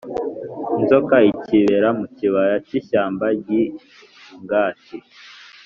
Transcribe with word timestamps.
inzoka 0.79 1.15
ikibera 1.31 1.89
mu 1.99 2.05
kibaya 2.15 2.55
cy'ishyamba 2.67 3.25
ry'ingati 3.37 4.95